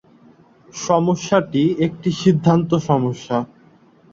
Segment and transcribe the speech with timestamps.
[0.73, 3.37] সমস্যাটি একটি সিদ্ধান্ত সমস্যা।